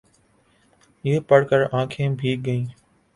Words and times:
یہ 1.03 1.19
پڑھ 1.27 1.45
کر 1.49 1.61
آنکھیں 1.71 2.09
بھیگ 2.19 2.39
گئیں۔ 2.45 2.65